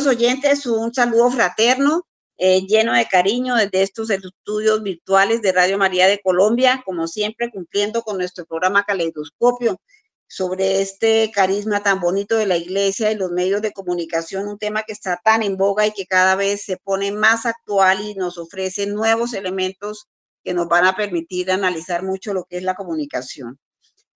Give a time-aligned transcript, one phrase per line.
[0.00, 2.06] queridos oyentes, un saludo fraterno,
[2.38, 7.50] eh, lleno de cariño desde estos estudios virtuales de Radio María de Colombia, como siempre
[7.50, 9.78] cumpliendo con nuestro programa Caleidoscopio
[10.26, 14.84] sobre este carisma tan bonito de la iglesia y los medios de comunicación, un tema
[14.84, 18.38] que está tan en boga y que cada vez se pone más actual y nos
[18.38, 20.06] ofrece nuevos elementos
[20.42, 23.58] que nos van a permitir analizar mucho lo que es la comunicación.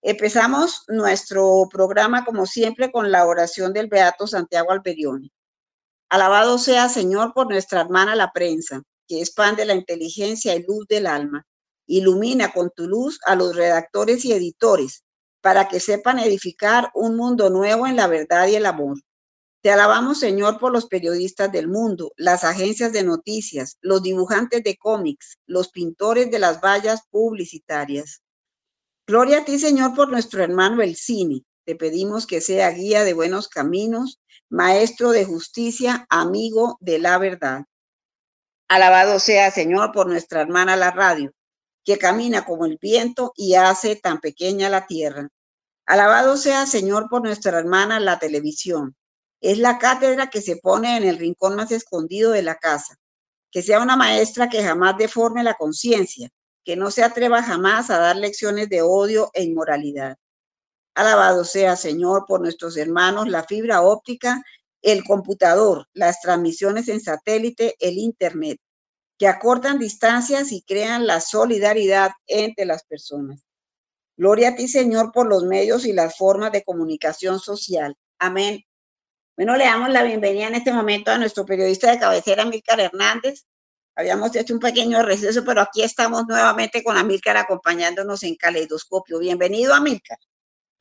[0.00, 5.30] Empezamos nuestro programa, como siempre, con la oración del Beato Santiago Alberione.
[6.08, 10.62] Alabado sea, Señor, por nuestra hermana la prensa, que es pan de la inteligencia y
[10.62, 11.46] luz del alma.
[11.86, 15.04] Ilumina con tu luz a los redactores y editores
[15.40, 18.98] para que sepan edificar un mundo nuevo en la verdad y el amor.
[19.62, 24.76] Te alabamos, Señor, por los periodistas del mundo, las agencias de noticias, los dibujantes de
[24.76, 28.22] cómics, los pintores de las vallas publicitarias.
[29.06, 31.44] Gloria a ti, Señor, por nuestro hermano el cine.
[31.64, 34.20] Te pedimos que sea guía de buenos caminos,
[34.54, 37.64] maestro de justicia, amigo de la verdad.
[38.68, 41.32] Alabado sea, Señor, por nuestra hermana la radio,
[41.84, 45.28] que camina como el viento y hace tan pequeña la tierra.
[45.86, 48.94] Alabado sea, Señor, por nuestra hermana la televisión.
[49.40, 52.94] Es la cátedra que se pone en el rincón más escondido de la casa.
[53.50, 56.30] Que sea una maestra que jamás deforme la conciencia,
[56.64, 60.16] que no se atreva jamás a dar lecciones de odio e inmoralidad.
[60.94, 64.42] Alabado sea, Señor, por nuestros hermanos, la fibra óptica,
[64.82, 68.58] el computador, las transmisiones en satélite, el Internet,
[69.18, 73.44] que acortan distancias y crean la solidaridad entre las personas.
[74.16, 77.96] Gloria a ti, Señor, por los medios y las formas de comunicación social.
[78.18, 78.62] Amén.
[79.36, 83.46] Bueno, le damos la bienvenida en este momento a nuestro periodista de cabecera, Milcar Hernández,
[83.96, 89.20] Habíamos hecho un pequeño receso, pero aquí estamos nuevamente con Amílcar acompañándonos en Caleidoscopio.
[89.20, 90.18] Bienvenido, Amílcar.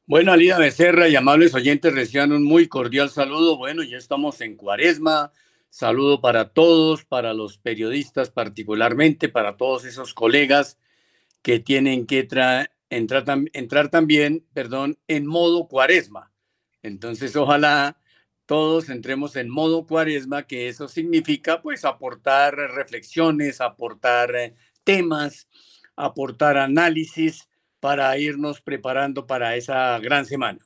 [0.05, 3.57] Bueno, Alida Becerra y amables oyentes, reciban un muy cordial saludo.
[3.57, 5.31] Bueno, ya estamos en cuaresma.
[5.69, 10.77] Saludo para todos, para los periodistas particularmente, para todos esos colegas
[11.41, 16.33] que tienen que entrar, entrar también, perdón, en modo cuaresma.
[16.81, 17.97] Entonces, ojalá
[18.45, 24.53] todos entremos en modo cuaresma, que eso significa pues aportar reflexiones, aportar
[24.83, 25.47] temas,
[25.95, 27.47] aportar análisis
[27.83, 30.65] para irnos preparando para esa gran semana.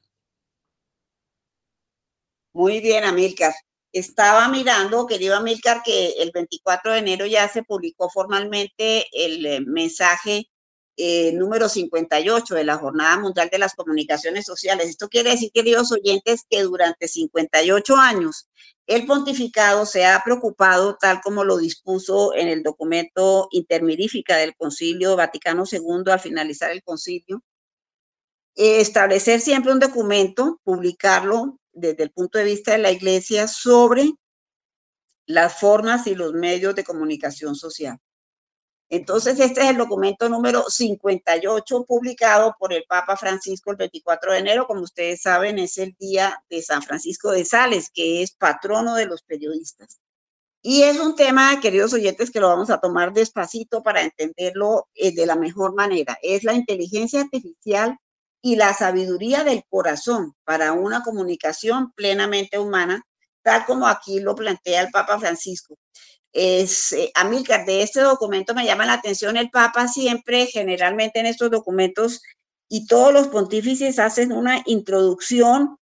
[2.53, 3.55] Muy bien, Amílcar.
[3.91, 9.61] Estaba mirando, querido Amílcar, que el 24 de enero ya se publicó formalmente el eh,
[9.61, 10.45] mensaje
[10.97, 14.89] eh, número 58 de la Jornada Mundial de las Comunicaciones Sociales.
[14.89, 18.49] Esto quiere decir, queridos oyentes, que durante 58 años
[18.87, 25.15] el pontificado se ha preocupado, tal como lo dispuso en el documento intermirífica del Concilio
[25.15, 27.43] Vaticano II al finalizar el concilio,
[28.55, 34.13] establecer siempre un documento, publicarlo desde el punto de vista de la Iglesia sobre
[35.27, 37.99] las formas y los medios de comunicación social.
[38.89, 44.39] Entonces, este es el documento número 58 publicado por el Papa Francisco el 24 de
[44.39, 44.65] enero.
[44.65, 49.05] Como ustedes saben, es el día de San Francisco de Sales, que es patrono de
[49.05, 49.99] los periodistas.
[50.61, 55.13] Y es un tema, queridos oyentes, que lo vamos a tomar despacito para entenderlo eh,
[55.13, 56.17] de la mejor manera.
[56.21, 57.97] Es la inteligencia artificial
[58.41, 63.03] y la sabiduría del corazón para una comunicación plenamente humana,
[63.41, 65.77] tal como aquí lo plantea el Papa Francisco
[66.33, 71.25] es, eh, Amílcar, de este documento me llama la atención, el Papa siempre, generalmente en
[71.25, 72.21] estos documentos,
[72.69, 75.77] y todos los pontífices hacen una introducción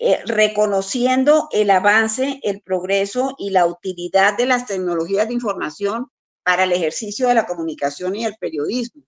[0.00, 6.06] eh, reconociendo el avance, el progreso y la utilidad de las tecnologías de información
[6.44, 9.02] para el ejercicio de la comunicación y el periodismo.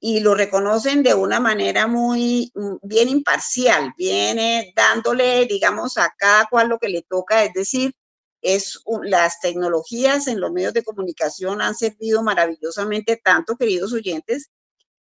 [0.00, 6.46] Y lo reconocen de una manera muy mm, bien imparcial, viene dándole, digamos, a cada
[6.46, 7.94] cual lo que le toca, es decir,
[8.44, 14.50] es las tecnologías en los medios de comunicación han servido maravillosamente tanto, queridos oyentes,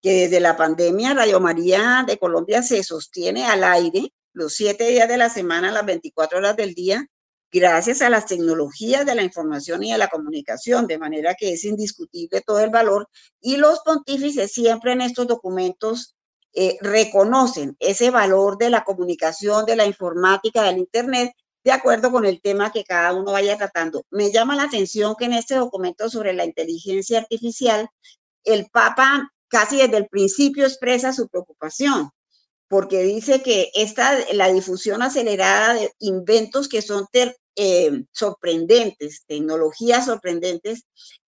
[0.00, 5.06] que desde la pandemia Radio María de Colombia se sostiene al aire los siete días
[5.09, 7.06] de la semana, las 24 horas del día,
[7.53, 11.65] gracias a las tecnologías de la información y de la comunicación, de manera que es
[11.65, 13.09] indiscutible todo el valor.
[13.41, 16.17] Y los pontífices siempre en estos documentos
[16.55, 21.33] eh, reconocen ese valor de la comunicación, de la informática, del Internet,
[21.67, 24.05] de acuerdo con el tema que cada uno vaya tratando.
[24.11, 27.89] Me llama la atención que en este documento sobre la inteligencia artificial,
[28.45, 32.11] el Papa casi desde el principio expresa su preocupación,
[32.69, 37.07] porque dice que esta, la difusión acelerada de inventos que son
[37.57, 40.85] eh, sorprendentes, tecnologías sorprendentes,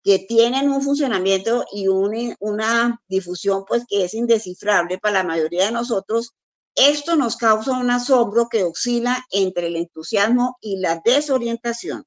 [0.05, 5.73] que tienen un funcionamiento y una difusión pues que es indescifrable para la mayoría de
[5.73, 6.35] nosotros,
[6.77, 12.05] Esto nos causa un asombro que oscila entre el entusiasmo y la desorientación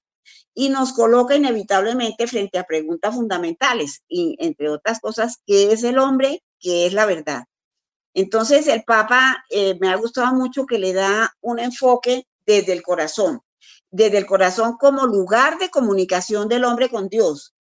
[0.54, 5.98] y nos coloca inevitablemente frente a preguntas fundamentales y, entre otras cosas, ¿qué es el
[5.98, 6.44] hombre?
[6.60, 7.46] ¿Qué es la verdad?
[8.14, 12.84] Entonces, el Papa eh, me ha gustado mucho que le da un enfoque desde el
[12.84, 13.42] corazón,
[13.90, 17.56] desde el corazón como lugar de comunicación del hombre con Dios.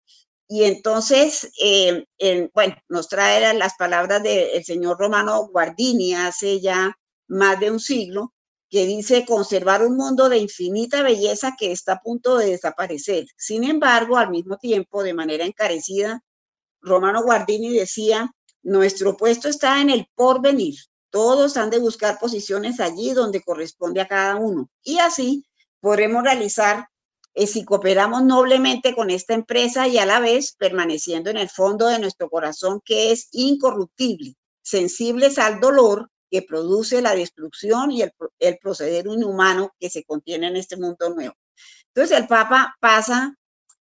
[0.47, 2.05] Y entonces, eh,
[2.53, 6.98] bueno, nos trae las palabras del señor Romano Guardini hace ya
[7.29, 8.33] más de un siglo,
[8.69, 13.25] que dice conservar un mundo de infinita belleza que está a punto de desaparecer.
[13.37, 16.23] Sin embargo, al mismo tiempo, de manera encarecida,
[16.81, 18.31] Romano Guardini decía,
[18.61, 20.75] nuestro puesto está en el porvenir.
[21.09, 24.69] Todos han de buscar posiciones allí donde corresponde a cada uno.
[24.83, 25.43] Y así
[25.81, 26.87] podremos realizar,
[27.33, 31.87] eh, si cooperamos noblemente con esta empresa y a la vez permaneciendo en el fondo
[31.87, 38.57] de nuestro corazón que es incorruptible, sensibles al dolor que produce la destrucción y el,
[38.61, 41.35] proceder inhumano que se contiene en este mundo nuevo.
[41.87, 43.35] Entonces el Papa pasa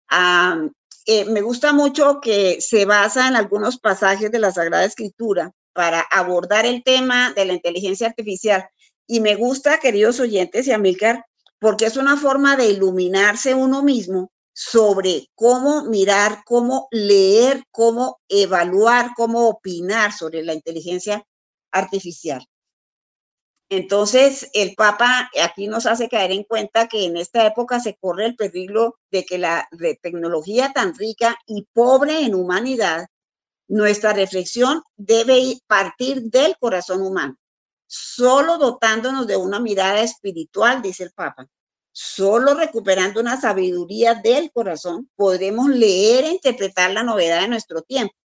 [0.10, 0.58] a,
[1.06, 6.02] eh, me gusta mucho que se basa en algunos pasajes de la Sagrada Escritura para
[6.02, 8.68] abordar el tema de la inteligencia artificial.
[9.08, 11.26] Y me gusta, queridos oyentes y Amílcar,
[11.60, 19.12] porque es una forma de iluminarse uno mismo sobre cómo mirar, cómo leer, cómo evaluar,
[19.16, 21.26] cómo opinar sobre la inteligencia
[21.74, 22.48] artificial.
[23.70, 28.28] Entonces, el Papa aquí nos hace caer en cuenta que en esta época se corre
[28.28, 29.68] el peligro de que la
[30.02, 33.08] tecnología tan rica y pobre en humanidad,
[33.68, 37.36] nuestra reflexión debe partir del corazón humano,
[37.88, 41.48] solo dotándonos de una mirada espiritual, dice el Papa.
[41.92, 48.16] Solo recuperando una sabiduría del corazón podremos leer e interpretar la novedad de nuestro tiempo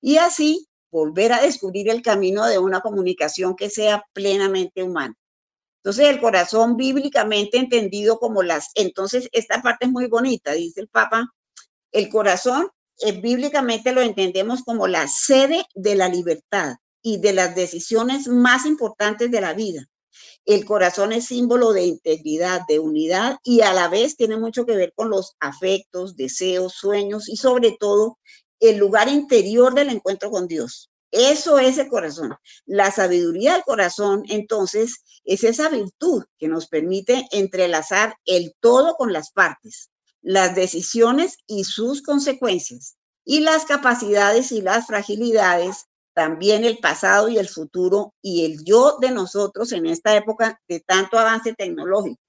[0.00, 5.16] y así volver a descubrir el camino de una comunicación que sea plenamente humana.
[5.82, 10.88] Entonces, el corazón bíblicamente entendido como las, entonces esta parte es muy bonita, dice el
[10.88, 11.26] Papa,
[11.90, 12.68] el corazón
[13.00, 18.64] eh, bíblicamente lo entendemos como la sede de la libertad y de las decisiones más
[18.64, 19.86] importantes de la vida.
[20.44, 24.76] El corazón es símbolo de integridad, de unidad y a la vez tiene mucho que
[24.76, 28.18] ver con los afectos, deseos, sueños y sobre todo
[28.68, 30.90] el lugar interior del encuentro con Dios.
[31.10, 32.34] Eso es el corazón.
[32.66, 39.12] La sabiduría del corazón, entonces, es esa virtud que nos permite entrelazar el todo con
[39.12, 39.90] las partes,
[40.22, 47.38] las decisiones y sus consecuencias, y las capacidades y las fragilidades, también el pasado y
[47.38, 52.20] el futuro, y el yo de nosotros en esta época de tanto avance tecnológico.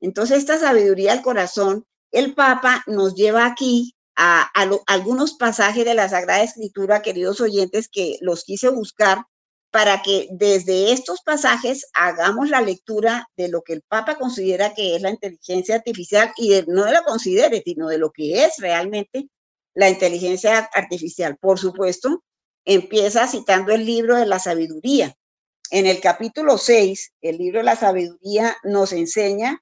[0.00, 4.50] Entonces, esta sabiduría del corazón, el Papa nos lleva aquí a,
[4.86, 9.24] algunos pasajes de la Sagrada Escritura, queridos oyentes, que los quise buscar
[9.70, 14.94] para que desde estos pasajes hagamos la lectura de lo que el Papa considera que
[14.94, 19.28] es la inteligencia artificial y no de lo considere, sino de lo que es realmente
[19.74, 21.36] la inteligencia artificial.
[21.40, 22.22] Por supuesto,
[22.64, 25.16] empieza citando el libro de la sabiduría.
[25.70, 29.60] En el capítulo 6, el libro de la sabiduría nos enseña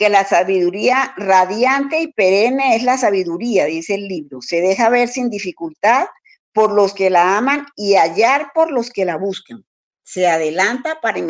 [0.00, 4.40] que la sabiduría radiante y perenne es la sabiduría, dice el libro.
[4.40, 6.06] Se deja ver sin dificultad
[6.54, 9.62] por los que la aman y hallar por los que la buscan.
[10.02, 11.20] Se adelanta para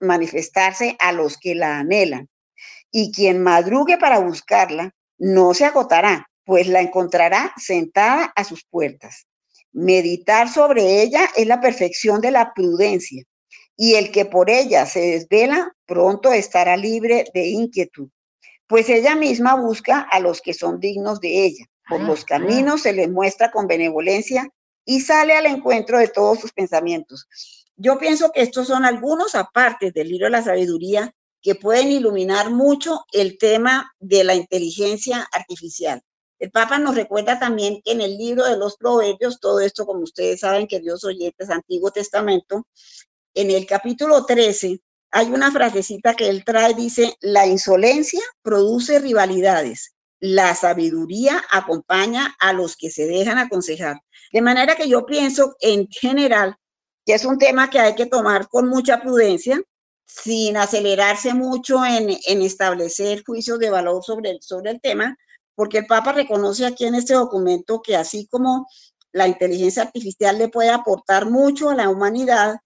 [0.00, 2.28] manifestarse a los que la anhelan.
[2.90, 9.28] Y quien madrugue para buscarla no se agotará, pues la encontrará sentada a sus puertas.
[9.70, 13.22] Meditar sobre ella es la perfección de la prudencia,
[13.76, 18.08] y el que por ella se desvela pronto estará libre de inquietud
[18.66, 21.66] pues ella misma busca a los que son dignos de ella.
[21.88, 24.48] Por los caminos se les muestra con benevolencia
[24.84, 27.28] y sale al encuentro de todos sus pensamientos.
[27.76, 32.50] Yo pienso que estos son algunos apartes del libro de la sabiduría que pueden iluminar
[32.50, 36.02] mucho el tema de la inteligencia artificial.
[36.38, 40.00] El Papa nos recuerda también que en el libro de los Proverbios, todo esto, como
[40.00, 42.66] ustedes saben, que Dios oyentes, Antiguo Testamento,
[43.34, 49.94] en el capítulo 13, hay una frasecita que él trae, dice, la insolencia produce rivalidades,
[50.20, 54.00] la sabiduría acompaña a los que se dejan aconsejar.
[54.32, 56.56] De manera que yo pienso en general
[57.06, 59.62] que es un tema que hay que tomar con mucha prudencia,
[60.04, 62.10] sin acelerarse mucho en,
[62.42, 65.16] establecer juicios de valor sobre sobre el tema,
[65.54, 68.66] porque el Papa reconoce aquí en este documento que así como
[69.12, 72.56] la inteligencia artificial le puede aportar mucho a la humanidad,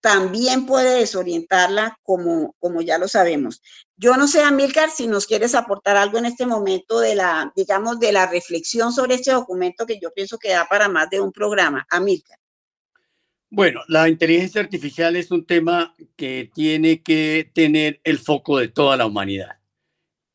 [0.00, 3.62] también puede desorientarla, como, como ya lo sabemos.
[3.96, 8.00] Yo no sé, Amílcar, si nos quieres aportar algo en este momento de la, digamos,
[8.00, 11.32] de la reflexión sobre este documento que yo pienso que da para más de un
[11.32, 11.86] programa.
[11.90, 12.38] Amílcar.
[13.50, 18.96] Bueno, la inteligencia artificial es un tema que tiene que tener el foco de toda
[18.96, 19.58] la humanidad.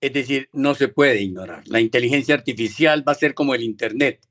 [0.01, 1.63] Es decir, no se puede ignorar.
[1.67, 4.27] La inteligencia artificial va a ser como el Internet.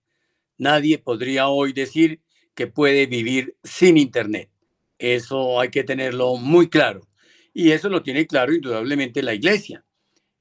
[0.58, 2.20] Nadie podría hoy decir
[2.54, 4.50] que puede vivir sin Internet.
[4.98, 7.08] Eso hay que tenerlo muy claro.
[7.52, 9.84] Y eso lo tiene claro indudablemente la Iglesia.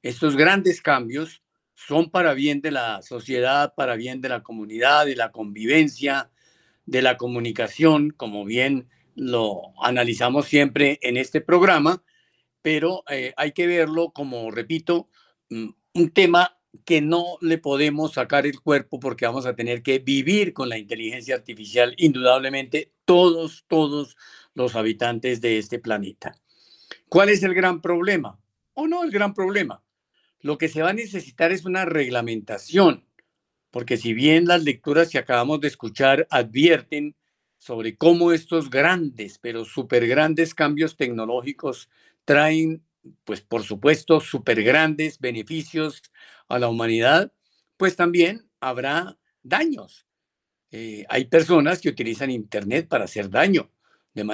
[0.02, 1.44] Estos grandes cambios
[1.76, 6.32] son para bien de la sociedad, para bien de la comunidad, de la convivencia,
[6.86, 12.04] de la comunicación, como bien lo analizamos siempre en este programa,
[12.62, 15.10] pero eh, hay que verlo como, repito,
[15.50, 20.00] mm, un tema que no le podemos sacar el cuerpo porque vamos a tener que
[20.00, 24.18] vivir con la inteligencia artificial, indudablemente, todos, todos
[24.54, 26.36] los habitantes de este planeta.
[27.10, 28.40] ¿Cuál es el gran problema?
[28.74, 29.84] ¿O no el gran problema?
[30.42, 33.06] Lo que se va a necesitar es una reglamentación
[33.74, 37.16] porque si bien las lecturas que acabamos de escuchar advierten
[37.58, 41.90] sobre cómo estos grandes, pero súper grandes cambios tecnológicos
[42.24, 42.84] traen,
[43.24, 46.04] pues por supuesto, súper grandes beneficios
[46.50, 47.34] a la humanidad,
[47.76, 50.06] pues también habrá daños.
[50.70, 53.72] Eh, hay personas que utilizan Internet para hacer daño,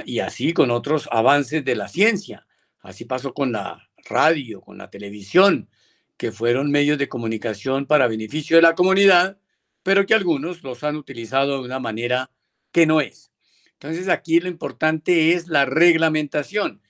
[0.05, 2.45] y así con otros avances de la ciencia.
[2.81, 5.69] Así pasó con la radio, con la televisión,
[6.17, 9.38] que fueron medios de comunicación para beneficio de la comunidad,
[9.83, 12.31] pero que algunos los han utilizado de una manera
[12.71, 13.31] que no es.
[13.74, 16.81] Entonces aquí lo importante es la reglamentación.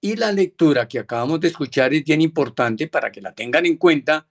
[0.00, 3.76] Y la lectura que acabamos de escuchar es bien importante para que la tengan en
[3.76, 4.28] cuenta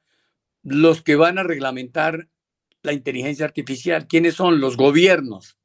[0.63, 2.27] los que van a reglamentar
[2.81, 4.07] la inteligencia artificial.
[4.07, 4.59] ¿Quiénes son?
[4.59, 5.57] Los gobiernos,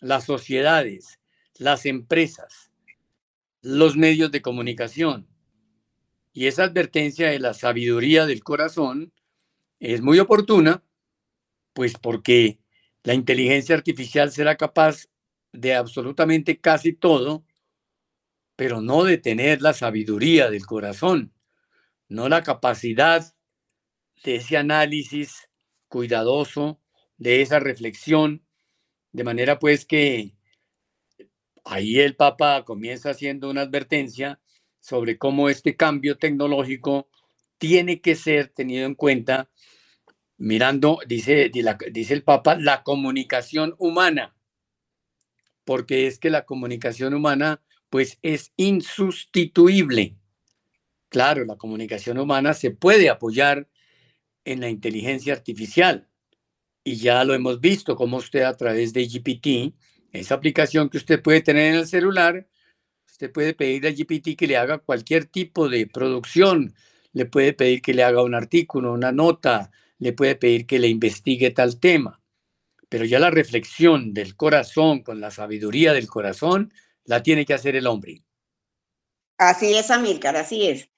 [0.00, 1.18] las sociedades,
[1.58, 2.72] las empresas,
[3.60, 5.28] los medios de comunicación,
[6.32, 9.12] y esa advertencia de la sabiduría del corazón
[9.80, 10.82] es muy oportuna,
[11.74, 12.58] pues porque
[13.02, 15.08] la inteligencia artificial será capaz
[15.52, 17.44] de absolutamente casi todo,
[18.56, 21.32] pero no de tener la sabiduría del corazón,
[22.08, 23.34] no la capacidad
[24.24, 25.50] de ese análisis
[25.88, 26.80] cuidadoso,
[27.18, 28.44] de esa reflexión,
[29.12, 30.34] de manera pues que
[31.64, 34.40] ahí el Papa comienza haciendo una advertencia
[34.80, 37.08] sobre cómo este cambio tecnológico
[37.58, 39.50] tiene que ser tenido en cuenta
[40.36, 41.50] mirando, dice,
[41.92, 44.34] dice el Papa, la comunicación humana,
[45.64, 50.16] porque es que la comunicación humana pues es insustituible.
[51.10, 53.68] Claro, la comunicación humana se puede apoyar
[54.44, 56.08] en la inteligencia artificial
[56.84, 59.74] y ya lo hemos visto como usted a través de GPT,
[60.12, 62.46] esa aplicación que usted puede tener en el celular,
[63.22, 66.74] Usted puede pedir a GPT que le haga cualquier tipo de producción,
[67.12, 70.88] le puede pedir que le haga un artículo, una nota, le puede pedir que le
[70.88, 72.20] investigue tal tema.
[72.88, 76.72] Pero ya la reflexión del corazón con la sabiduría del corazón
[77.04, 78.24] la tiene que hacer el hombre.
[79.38, 80.91] Así es, Amílcar, así es.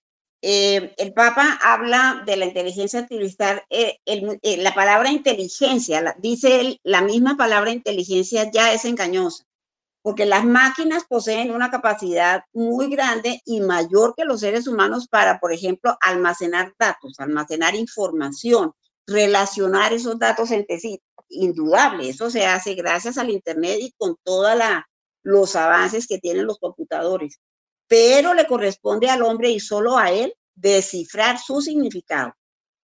[0.46, 6.80] Eh, el Papa habla de la inteligencia artificial, eh, eh, la palabra inteligencia, dice él,
[6.82, 9.46] la misma palabra inteligencia ya es engañosa
[10.02, 15.40] porque las máquinas poseen una capacidad muy grande y mayor que los seres humanos para,
[15.40, 18.72] por ejemplo, almacenar datos, almacenar información,
[19.06, 21.00] relacionar esos datos entre sí.
[21.30, 24.60] Indudable, eso se hace gracias al Internet y con todos
[25.22, 27.40] los avances que tienen los computadores.
[27.86, 32.34] Pero le corresponde al hombre y solo a él descifrar su significado.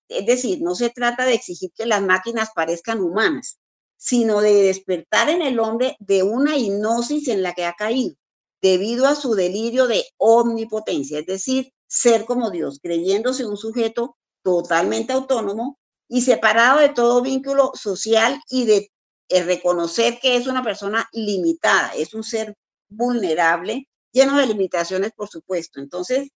[0.08, 3.58] Es decir, no se trata de exigir que las máquinas parezcan humanas,
[3.96, 8.16] sino de despertar en el hombre de una hipnosis en la que ha caído,
[8.62, 15.12] debido a su delirio de omnipotencia, es decir, ser como Dios, creyéndose un sujeto totalmente
[15.12, 15.78] autónomo
[16.08, 18.90] y separado de todo vínculo social y de
[19.28, 22.56] eh, reconocer que es una persona limitada, es un ser
[22.88, 25.80] vulnerable, lleno de limitaciones, por supuesto.
[25.80, 26.30] Entonces,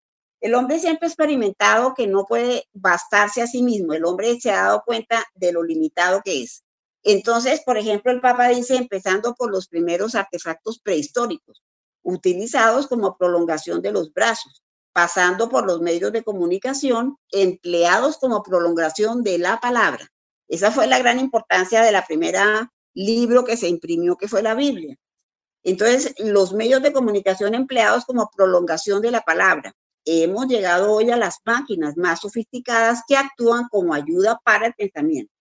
[0.41, 4.51] el hombre siempre ha experimentado que no puede bastarse a sí mismo, el hombre se
[4.51, 6.63] ha dado cuenta de lo limitado que es.
[7.03, 11.63] Entonces, por ejemplo, el Papa dice, empezando por los primeros artefactos prehistóricos,
[12.03, 19.23] utilizados como prolongación de los brazos, pasando por los medios de comunicación, empleados como prolongación
[19.23, 20.09] de la palabra.
[20.49, 24.55] Esa fue la gran importancia de la primera libro que se imprimió, que fue la
[24.55, 24.97] Biblia.
[25.65, 29.75] Entonces, los medios de comunicación empleados como prolongación de la palabra.
[30.05, 35.33] Hemos llegado hoy a las máquinas más sofisticadas que actúan como ayuda para el pensamiento.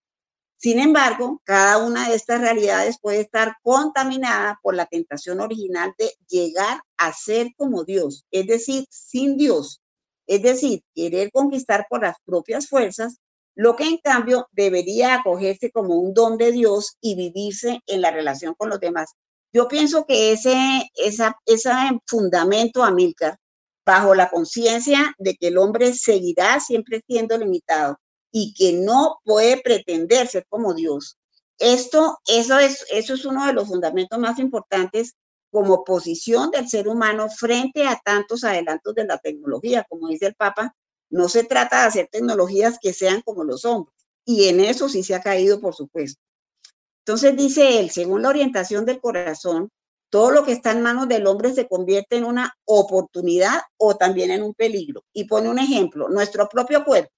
[0.58, 6.12] Sin embargo, cada una de estas realidades puede estar contaminada por la tentación original de
[6.28, 9.80] llegar a ser como Dios, es decir, sin Dios,
[10.26, 13.18] es decir, querer conquistar por las propias fuerzas,
[13.54, 18.10] lo que en cambio debería acogerse como un don de Dios y vivirse en la
[18.10, 19.14] relación con los demás.
[19.52, 21.70] Yo pienso que ese, esa, ese
[22.06, 23.38] fundamento, Amilcar,
[23.84, 27.98] bajo la conciencia de que el hombre seguirá siempre siendo limitado
[28.30, 31.16] y que no puede pretender ser como Dios.
[31.58, 35.14] Esto, eso es, eso es uno de los fundamentos más importantes
[35.50, 39.86] como posición del ser humano frente a tantos adelantos de la tecnología.
[39.88, 40.74] Como dice el Papa,
[41.10, 43.96] no se trata de hacer tecnologías que sean como los hombres.
[44.26, 46.20] Y en eso sí se ha caído, por supuesto.
[47.08, 49.70] Entonces dice él, según la orientación del corazón,
[50.10, 54.30] todo lo que está en manos del hombre se convierte en una oportunidad o también
[54.30, 55.02] en un peligro.
[55.14, 57.10] Y pone un ejemplo, nuestro propio cuerpo,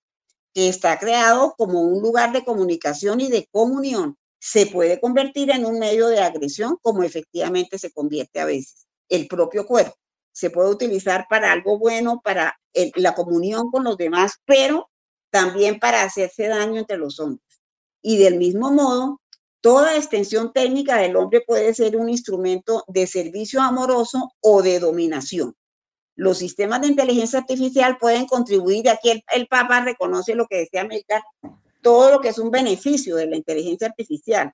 [0.54, 5.66] que está creado como un lugar de comunicación y de comunión, se puede convertir en
[5.66, 8.86] un medio de agresión como efectivamente se convierte a veces.
[9.08, 9.96] El propio cuerpo
[10.30, 12.56] se puede utilizar para algo bueno, para
[12.94, 14.88] la comunión con los demás, pero
[15.32, 17.60] también para hacerse daño entre los hombres.
[18.02, 19.19] Y del mismo modo,
[19.60, 25.54] toda extensión técnica del hombre puede ser un instrumento de servicio amoroso o de dominación.
[26.16, 30.82] Los sistemas de inteligencia artificial pueden contribuir, aquí el, el Papa reconoce lo que decía
[30.82, 31.22] América,
[31.82, 34.52] todo lo que es un beneficio de la inteligencia artificial.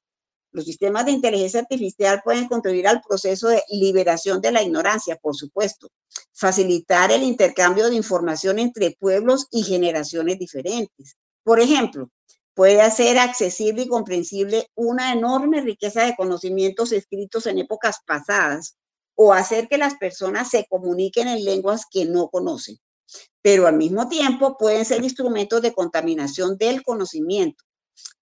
[0.53, 5.35] Los sistemas de inteligencia artificial pueden contribuir al proceso de liberación de la ignorancia, por
[5.35, 5.91] supuesto,
[6.33, 11.17] facilitar el intercambio de información entre pueblos y generaciones diferentes.
[11.43, 12.11] Por ejemplo,
[12.57, 18.77] puede hacer accesible y comprensible una enorme riqueza de conocimientos escritos en épocas pasadas
[19.15, 22.79] o hacer que las personas se comuniquen en lenguas que no conocen
[23.43, 27.65] pero al mismo tiempo pueden ser instrumentos de contaminación del conocimiento,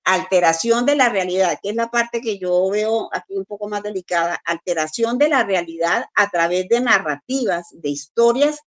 [0.04, 3.82] alteración de la realidad, que es la parte que yo veo aquí un poco más
[3.82, 8.60] delicada, alteración de la realidad a través de narrativas, de historias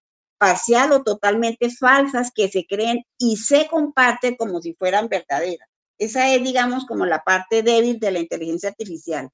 [0.45, 5.67] parcial o totalmente falsas que se creen y se comparten como si fueran verdaderas.
[5.97, 9.31] Esa es, digamos, como la parte débil de la inteligencia artificial.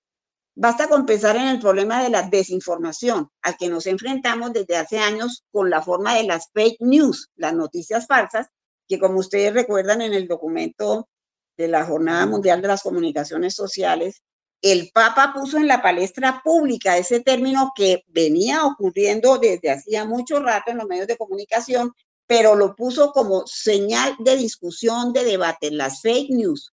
[0.55, 5.01] Basta con pensar en el problema de la desinformación al que nos enfrentamos desde hace
[5.01, 8.47] años con la forma de las fake news, las noticias falsas,
[8.87, 11.09] que como ustedes recuerdan en el documento
[11.57, 14.23] de la Jornada Mundial de las Comunicaciones Sociales,
[14.63, 20.41] el Papa puso en la palestra pública ese término que venía ocurriendo desde hacía mucho
[20.41, 21.93] rato en los medios de comunicación,
[22.27, 26.73] pero lo puso como señal de discusión, de debate, las fake news.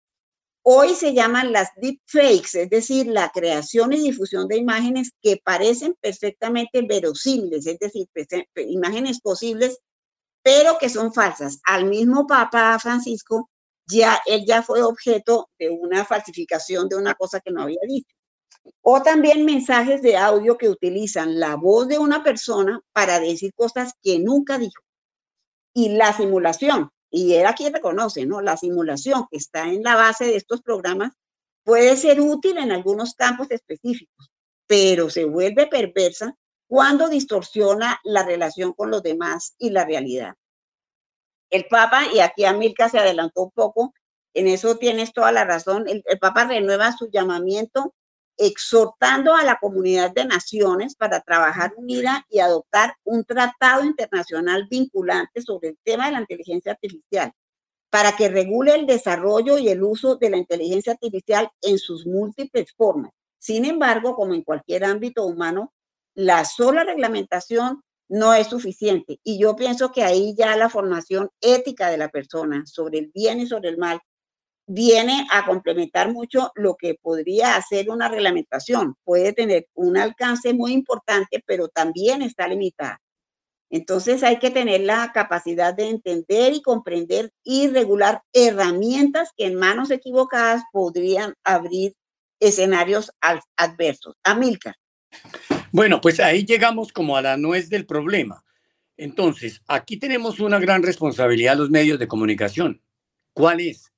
[0.63, 5.95] Hoy se llaman las deepfakes, es decir, la creación y difusión de imágenes que parecen
[5.99, 8.07] perfectamente verosímiles, es decir,
[8.67, 9.79] imágenes posibles,
[10.43, 11.59] pero que son falsas.
[11.65, 13.49] Al mismo Papa Francisco,
[13.91, 18.15] ya él ya fue objeto de una falsificación de una cosa que no había dicho.
[18.81, 23.93] O también mensajes de audio que utilizan la voz de una persona para decir cosas
[24.01, 24.83] que nunca dijo.
[25.73, 28.41] Y la simulación, y él aquí reconoce, ¿no?
[28.41, 31.13] La simulación que está en la base de estos programas
[31.63, 34.31] puede ser útil en algunos campos específicos,
[34.67, 36.35] pero se vuelve perversa
[36.67, 40.35] cuando distorsiona la relación con los demás y la realidad.
[41.51, 43.93] El Papa, y aquí Amilca se adelantó un poco,
[44.33, 47.93] en eso tienes toda la razón, el, el Papa renueva su llamamiento
[48.37, 55.41] exhortando a la comunidad de naciones para trabajar unida y adoptar un tratado internacional vinculante
[55.41, 57.31] sobre el tema de la inteligencia artificial,
[57.91, 62.73] para que regule el desarrollo y el uso de la inteligencia artificial en sus múltiples
[62.75, 63.11] formas.
[63.37, 65.73] Sin embargo, como en cualquier ámbito humano,
[66.15, 69.19] la sola reglamentación no es suficiente.
[69.23, 73.39] Y yo pienso que ahí ya la formación ética de la persona sobre el bien
[73.39, 74.01] y sobre el mal
[74.67, 78.95] viene a complementar mucho lo que podría hacer una reglamentación.
[79.05, 82.99] Puede tener un alcance muy importante, pero también está limitada.
[83.69, 89.55] Entonces hay que tener la capacidad de entender y comprender y regular herramientas que en
[89.55, 91.93] manos equivocadas podrían abrir
[92.41, 93.13] escenarios
[93.55, 94.15] adversos.
[94.23, 94.75] Amilcar.
[95.71, 98.43] Bueno, pues ahí llegamos como a la nuez del problema.
[98.97, 102.81] Entonces, aquí tenemos una gran responsabilidad los medios de comunicación.
[103.33, 103.91] ¿Cuál es?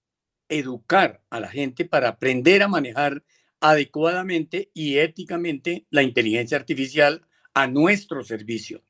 [0.49, 3.23] educar a la gente para aprender a manejar
[3.59, 8.83] adecuadamente y éticamente la inteligencia artificial a nuestro servicio.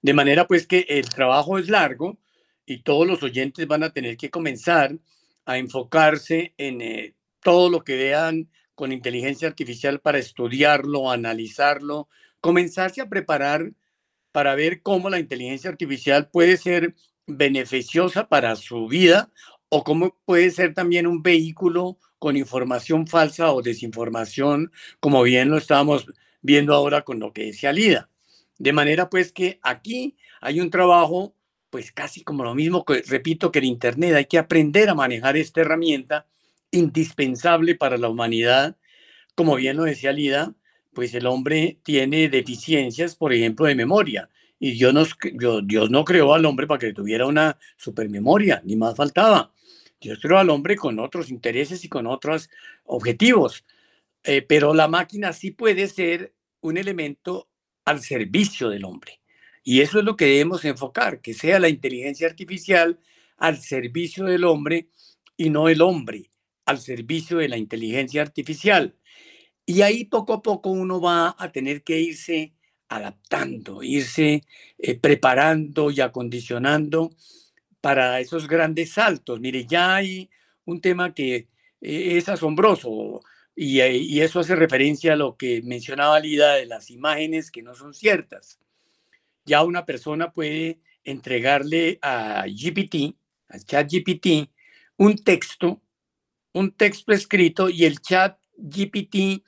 [0.00, 2.18] De manera pues que el trabajo es largo
[2.64, 4.96] y todos los oyentes van a tener que comenzar
[5.44, 12.08] a enfocarse en eh, todo lo que vean con inteligencia artificial para estudiarlo, analizarlo,
[12.44, 13.72] comenzarse a preparar
[14.30, 16.94] para ver cómo la inteligencia artificial puede ser
[17.26, 19.30] beneficiosa para su vida
[19.70, 25.56] o cómo puede ser también un vehículo con información falsa o desinformación, como bien lo
[25.56, 26.04] estábamos
[26.42, 28.10] viendo ahora con lo que decía Lida.
[28.58, 31.34] De manera pues que aquí hay un trabajo,
[31.70, 35.38] pues casi como lo mismo que repito que el Internet, hay que aprender a manejar
[35.38, 36.26] esta herramienta
[36.72, 38.76] indispensable para la humanidad,
[39.34, 40.54] como bien lo decía Lida,
[40.94, 44.28] pues el hombre tiene deficiencias, por ejemplo, de memoria.
[44.58, 45.16] Y Dios, nos,
[45.64, 49.52] Dios no creó al hombre para que tuviera una supermemoria, ni más faltaba.
[50.00, 52.48] Dios creó al hombre con otros intereses y con otros
[52.84, 53.64] objetivos.
[54.22, 57.48] Eh, pero la máquina sí puede ser un elemento
[57.84, 59.20] al servicio del hombre.
[59.62, 62.98] Y eso es lo que debemos enfocar, que sea la inteligencia artificial
[63.36, 64.88] al servicio del hombre
[65.36, 66.30] y no el hombre
[66.66, 68.94] al servicio de la inteligencia artificial.
[69.66, 72.54] Y ahí poco a poco uno va a tener que irse
[72.88, 74.42] adaptando, irse
[74.78, 77.10] eh, preparando y acondicionando
[77.80, 79.40] para esos grandes saltos.
[79.40, 80.30] Mire, ya hay
[80.64, 81.48] un tema que
[81.80, 83.22] eh, es asombroso
[83.56, 87.62] y, eh, y, eso hace referencia a lo que mencionaba Lida de las imágenes que
[87.62, 88.58] no son ciertas.
[89.44, 93.16] Ya una persona puede entregarle a GPT,
[93.48, 94.50] a ChatGPT,
[94.96, 95.82] un texto,
[96.52, 99.42] un texto escrito y el chat GPT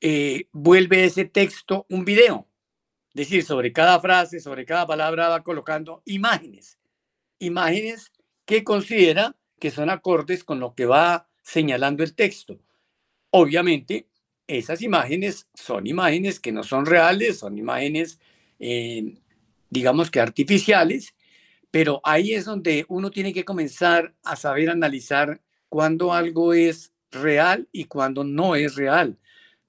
[0.00, 2.48] eh, vuelve ese texto un video.
[3.14, 6.78] Es decir, sobre cada frase, sobre cada palabra va colocando imágenes.
[7.38, 8.10] Imágenes
[8.44, 12.58] que considera que son acordes con lo que va señalando el texto.
[13.30, 14.08] Obviamente,
[14.46, 18.18] esas imágenes son imágenes que no son reales, son imágenes,
[18.58, 19.14] eh,
[19.70, 21.14] digamos que artificiales,
[21.70, 27.68] pero ahí es donde uno tiene que comenzar a saber analizar cuándo algo es real
[27.72, 29.18] y cuándo no es real,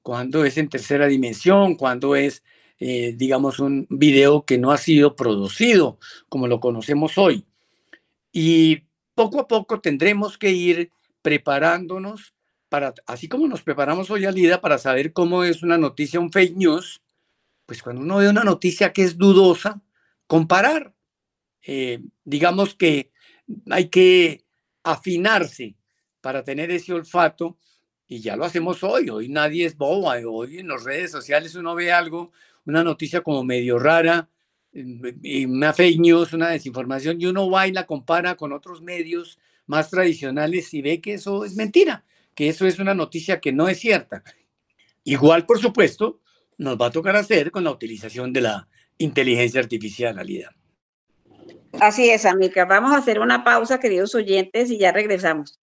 [0.02, 2.44] cuándo es en tercera dimensión, cuándo es,
[2.80, 7.46] eh, digamos, un video que no ha sido producido como lo conocemos hoy.
[8.32, 12.34] Y poco a poco tendremos que ir preparándonos
[12.70, 16.32] para, así como nos preparamos hoy a Lida para saber cómo es una noticia, un
[16.32, 17.02] fake news,
[17.66, 19.82] pues cuando uno ve una noticia que es dudosa,
[20.28, 20.94] comparar.
[21.66, 23.12] Eh, digamos que
[23.70, 24.44] hay que
[24.84, 25.76] afinarse
[26.24, 27.58] para tener ese olfato
[28.08, 29.10] y ya lo hacemos hoy.
[29.10, 30.16] Hoy nadie es boba.
[30.26, 32.32] Hoy en las redes sociales uno ve algo,
[32.66, 34.30] una noticia como medio rara,
[34.74, 39.90] una fake news, una desinformación, y uno va y la compara con otros medios más
[39.90, 43.80] tradicionales y ve que eso es mentira, que eso es una noticia que no es
[43.80, 44.24] cierta.
[45.04, 46.22] Igual, por supuesto,
[46.58, 50.56] nos va a tocar hacer con la utilización de la inteligencia artificial, Alida.
[51.82, 52.64] Así es, amiga.
[52.64, 55.60] Vamos a hacer una pausa, queridos oyentes, y ya regresamos.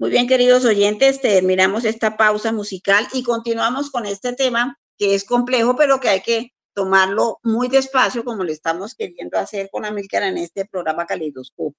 [0.00, 5.22] Muy bien, queridos oyentes, terminamos esta pausa musical y continuamos con este tema que es
[5.22, 10.24] complejo, pero que hay que tomarlo muy despacio, como lo estamos queriendo hacer con Amílcar
[10.24, 11.78] en este programa Caleidoscopio.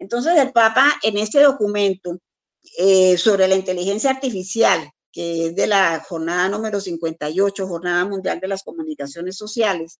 [0.00, 2.18] Entonces el Papa en este documento
[2.78, 8.48] eh, sobre la inteligencia artificial, que es de la jornada número 58, Jornada Mundial de
[8.48, 9.98] las Comunicaciones Sociales,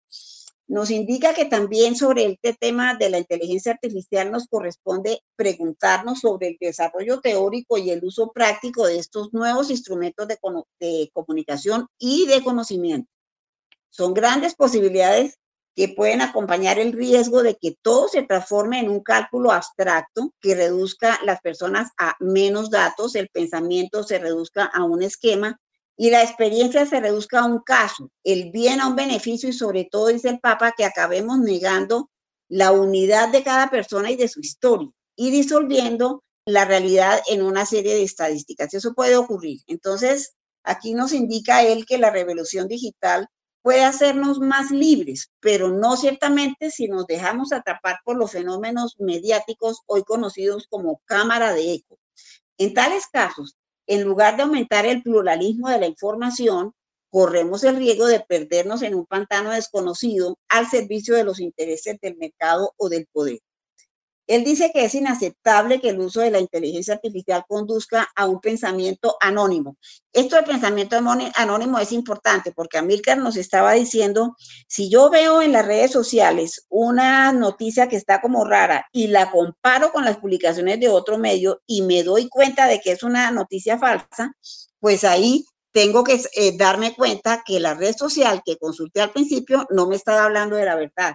[0.68, 6.48] nos indica que también sobre este tema de la inteligencia artificial nos corresponde preguntarnos sobre
[6.48, 10.38] el desarrollo teórico y el uso práctico de estos nuevos instrumentos de,
[10.78, 13.10] de comunicación y de conocimiento.
[13.90, 15.39] Son grandes posibilidades
[15.76, 20.54] que pueden acompañar el riesgo de que todo se transforme en un cálculo abstracto que
[20.54, 25.58] reduzca las personas a menos datos, el pensamiento se reduzca a un esquema
[25.96, 29.84] y la experiencia se reduzca a un caso, el bien a un beneficio y sobre
[29.84, 32.10] todo, dice el Papa, que acabemos negando
[32.48, 37.66] la unidad de cada persona y de su historia y disolviendo la realidad en una
[37.66, 38.72] serie de estadísticas.
[38.74, 39.60] Eso puede ocurrir.
[39.66, 43.28] Entonces, aquí nos indica él que la revolución digital
[43.62, 49.80] puede hacernos más libres, pero no ciertamente si nos dejamos atrapar por los fenómenos mediáticos
[49.86, 51.98] hoy conocidos como cámara de eco.
[52.58, 56.74] En tales casos, en lugar de aumentar el pluralismo de la información,
[57.10, 62.16] corremos el riesgo de perdernos en un pantano desconocido al servicio de los intereses del
[62.16, 63.40] mercado o del poder.
[64.30, 68.40] Él dice que es inaceptable que el uso de la inteligencia artificial conduzca a un
[68.40, 69.76] pensamiento anónimo.
[70.12, 70.96] Esto del pensamiento
[71.34, 74.36] anónimo es importante porque Amílcar nos estaba diciendo,
[74.68, 79.32] si yo veo en las redes sociales una noticia que está como rara y la
[79.32, 83.32] comparo con las publicaciones de otro medio y me doy cuenta de que es una
[83.32, 84.32] noticia falsa,
[84.78, 89.66] pues ahí tengo que eh, darme cuenta que la red social que consulté al principio
[89.70, 91.14] no me estaba hablando de la verdad.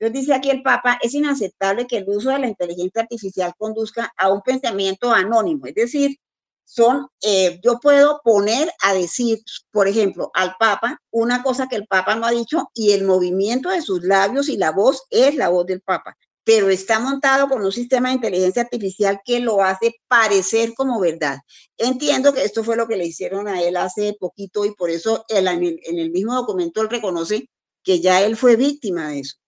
[0.00, 4.10] Entonces dice aquí el Papa, es inaceptable que el uso de la inteligencia artificial conduzca
[4.16, 6.16] a un pensamiento anónimo, es decir,
[6.64, 11.86] son, eh, yo puedo poner a decir, por ejemplo, al Papa una cosa que el
[11.86, 15.48] Papa no ha dicho y el movimiento de sus labios y la voz es la
[15.50, 19.96] voz del Papa, pero está montado con un sistema de inteligencia artificial que lo hace
[20.08, 21.40] parecer como verdad.
[21.76, 25.24] Entiendo que esto fue lo que le hicieron a él hace poquito y por eso
[25.28, 27.50] en, el, en el mismo documento él reconoce
[27.82, 29.40] que ya él fue víctima de eso.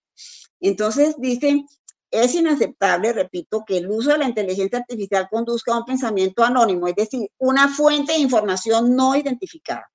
[0.63, 1.67] Entonces, dice,
[2.13, 6.87] es inaceptable, repito, que el uso de la inteligencia artificial conduzca a un pensamiento anónimo,
[6.87, 9.91] es decir, una fuente de información no identificada,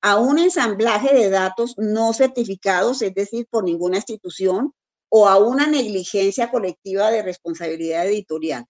[0.00, 4.72] a un ensamblaje de datos no certificados, es decir, por ninguna institución,
[5.10, 8.64] o a una negligencia colectiva de responsabilidad editorial.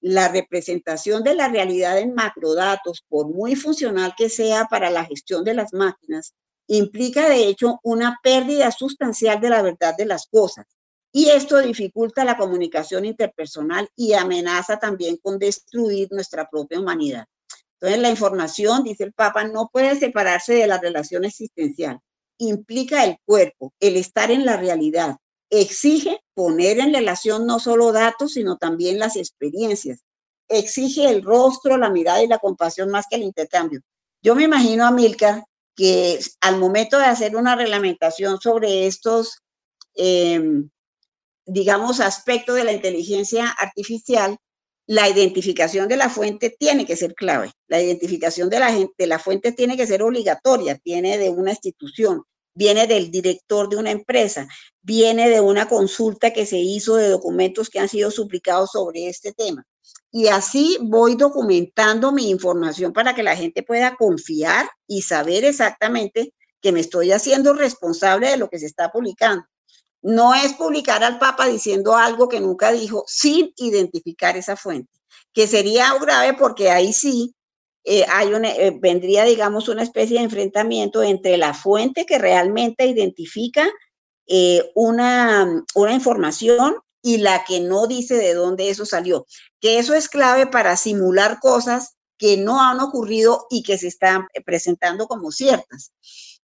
[0.00, 5.44] La representación de la realidad en macrodatos, por muy funcional que sea para la gestión
[5.44, 6.34] de las máquinas,
[6.66, 10.66] implica de hecho una pérdida sustancial de la verdad de las cosas
[11.12, 17.26] y esto dificulta la comunicación interpersonal y amenaza también con destruir nuestra propia humanidad.
[17.74, 21.98] Entonces, la información, dice el Papa, no puede separarse de la relación existencial.
[22.38, 25.16] Implica el cuerpo, el estar en la realidad.
[25.48, 30.04] Exige poner en relación no solo datos, sino también las experiencias.
[30.48, 33.80] Exige el rostro, la mirada y la compasión más que el intercambio.
[34.22, 35.44] Yo me imagino a Milka
[35.74, 39.42] que al momento de hacer una reglamentación sobre estos
[39.94, 40.40] eh,
[41.46, 44.36] digamos, aspecto de la inteligencia artificial,
[44.86, 47.52] la identificación de la fuente tiene que ser clave.
[47.68, 52.24] La identificación de la, de la fuente tiene que ser obligatoria, tiene de una institución,
[52.54, 54.48] viene del director de una empresa,
[54.82, 59.32] viene de una consulta que se hizo de documentos que han sido suplicados sobre este
[59.32, 59.64] tema.
[60.10, 66.34] Y así voy documentando mi información para que la gente pueda confiar y saber exactamente
[66.60, 69.44] que me estoy haciendo responsable de lo que se está publicando.
[70.02, 74.98] No es publicar al Papa diciendo algo que nunca dijo sin identificar esa fuente,
[75.32, 77.34] que sería grave porque ahí sí
[77.84, 83.70] eh, hay eh, vendría, digamos, una especie de enfrentamiento entre la fuente que realmente identifica
[84.26, 89.26] eh, una, una información y la que no dice de dónde eso salió.
[89.60, 94.26] Que eso es clave para simular cosas que no han ocurrido y que se están
[94.44, 95.92] presentando como ciertas.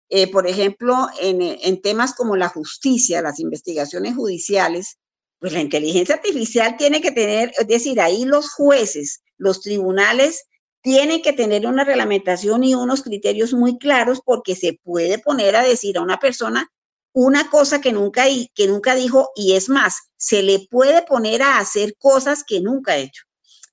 [0.08, 4.98] Eh, por ejemplo, en, temas como la justicia, las investigaciones judiciales,
[5.38, 10.44] pues la inteligencia artificial tiene que tener, es decir, ahí los jueces, los tribunales
[10.80, 15.62] tienen que tener una reglamentación y unos criterios muy claros porque se puede poner a
[15.62, 16.70] decir a una persona
[17.12, 21.58] una cosa que nunca, que nunca dijo y es más, se le puede poner a
[21.58, 23.22] hacer cosas que nunca ha hecho.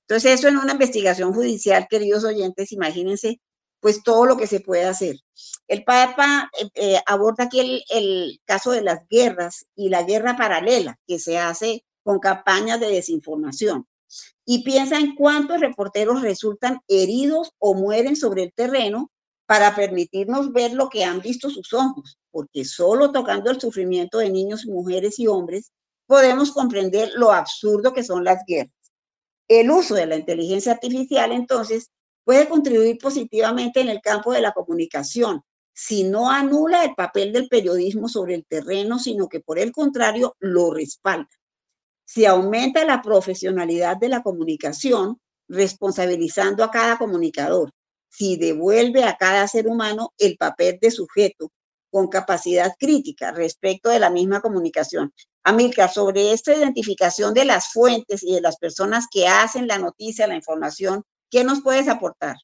[0.00, 3.40] Entonces, eso en una investigación judicial, queridos oyentes, imagínense
[3.84, 5.16] pues todo lo que se puede hacer.
[5.68, 10.98] El Papa eh, eh, aborda aquí el, caso de las guerras y la guerra paralela
[11.06, 13.86] que se hace con campañas de desinformación
[14.46, 19.10] y piensa en cuántos reporteros resultan heridos o mueren sobre el terreno
[19.44, 24.30] para permitirnos ver lo que han visto sus ojos, porque solo tocando el sufrimiento de
[24.30, 25.72] niños, mujeres y hombres
[26.06, 28.72] podemos comprender lo absurdo que son las guerras.
[29.46, 31.90] El uso de la inteligencia artificial, entonces,
[32.24, 35.42] puede contribuir positivamente en el campo de la comunicación,
[35.74, 40.36] si no anula el papel del periodismo sobre el terreno, sino que por el contrario
[40.38, 41.28] lo respalda.
[42.06, 47.70] Si aumenta la profesionalidad de la comunicación, responsabilizando a cada comunicador,
[48.08, 51.50] si devuelve a cada ser humano el papel de sujeto
[51.90, 55.12] con capacidad crítica respecto de la misma comunicación.
[55.42, 60.26] Amilcar, sobre esta identificación de las fuentes y de las personas que hacen la noticia,
[60.26, 62.36] la información, ¿qué nos puedes aportar?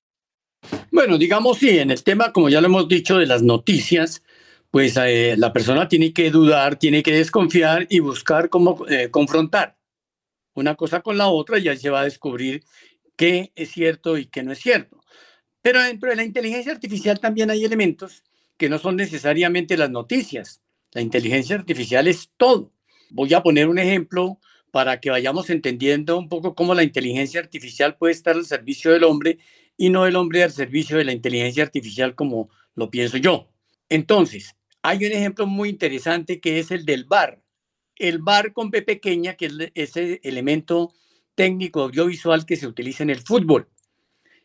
[0.90, 4.22] Bueno, digamos sí, en el tema, como ya lo hemos dicho, de las noticias,
[4.70, 9.76] pues eh, la persona tiene que dudar, tiene que desconfiar y buscar cómo eh, confrontar
[10.54, 12.62] una cosa con la otra y ya se va a descubrir
[13.16, 15.00] qué es cierto y qué no es cierto.
[15.62, 18.22] Pero dentro de la inteligencia artificial también hay elementos
[18.56, 20.60] que no son necesariamente las noticias.
[20.92, 22.72] La inteligencia artificial es todo.
[23.10, 24.38] Voy a poner un ejemplo
[24.70, 29.04] para que vayamos entendiendo un poco cómo la inteligencia artificial puede estar al servicio del
[29.04, 29.38] hombre
[29.76, 33.48] y no el hombre al servicio de la inteligencia artificial como lo pienso yo.
[33.88, 37.42] Entonces, hay un ejemplo muy interesante que es el del bar.
[37.96, 40.92] El bar con P pequeña, que es ese elemento
[41.34, 43.68] técnico audiovisual que se utiliza en el fútbol.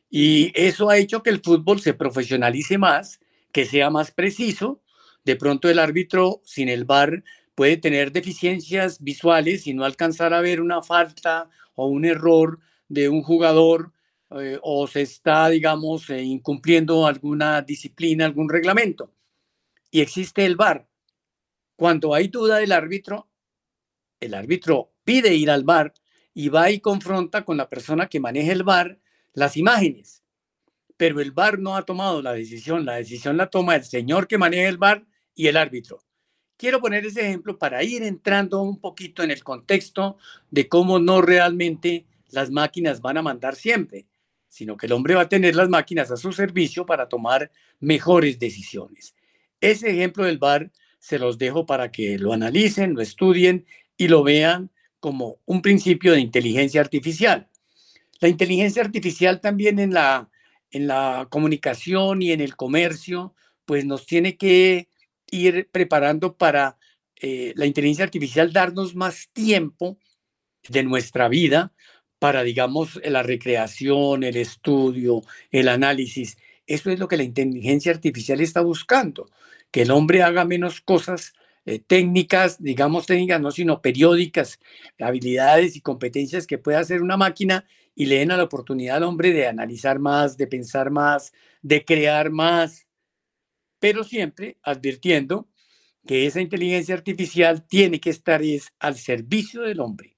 [0.10, 3.20] Y eso ha hecho que el fútbol se profesionalice más,
[3.52, 4.82] que sea más preciso.
[5.24, 7.24] De pronto el árbitro sin el bar
[7.56, 13.10] puede tener deficiencias visuales y no alcanzar a ver una falta o un error de
[13.10, 13.94] un jugador
[14.32, 19.14] eh, o se está, digamos, eh, incumpliendo alguna disciplina, algún reglamento.
[19.90, 20.88] Y existe el VAR.
[21.76, 23.30] Cuando hay duda del árbitro,
[24.20, 25.94] el árbitro pide ir al VAR
[26.34, 29.00] y va y confronta con la persona que maneja el VAR
[29.34, 30.24] las imágenes.
[30.98, 34.38] Pero el VAR no ha tomado la decisión, la decisión la toma el señor que
[34.38, 36.05] maneja el VAR y el árbitro.
[36.58, 40.18] Quiero poner ese ejemplo para ir entrando un poquito en el contexto
[40.52, 44.06] de cómo no realmente las máquinas van a mandar siempre,
[44.48, 48.40] sino que el hombre va a tener las máquinas a su servicio para tomar mejores
[48.40, 49.16] decisiones.
[49.60, 53.66] Ese ejemplo del VAR se los dejo para que lo analicen, lo estudien
[53.98, 57.50] y lo vean como un principio de inteligencia artificial.
[58.22, 60.30] La inteligencia artificial también en la,
[60.72, 64.88] en la comunicación y en el comercio, pues nos tiene que
[65.36, 66.78] ir preparando para
[67.22, 69.98] eh, la inteligencia artificial darnos más tiempo
[70.70, 71.74] de nuestra vida
[72.20, 75.22] para, digamos, la recreación, el estudio,
[75.52, 76.38] el análisis.
[76.68, 79.30] Eso es lo que la inteligencia artificial está buscando,
[79.72, 81.34] que el hombre haga menos cosas
[81.66, 84.60] eh, técnicas, digamos técnicas, no, sino periódicas,
[85.00, 89.04] habilidades y competencias que pueda hacer una máquina y le den a la oportunidad al
[89.04, 92.85] hombre de analizar más, de pensar más, de crear más,
[93.86, 95.48] pero siempre advirtiendo
[96.08, 100.18] que esa inteligencia artificial tiene que estar es al servicio del hombre.